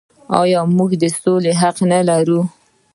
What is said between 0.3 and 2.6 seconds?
آیا موږ د سولې حق نلرو؟